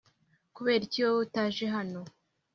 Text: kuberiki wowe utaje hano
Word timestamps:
kuberiki 0.55 0.97
wowe 1.05 1.19
utaje 1.25 1.65
hano 1.75 2.01